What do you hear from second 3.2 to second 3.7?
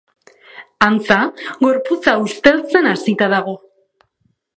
dago.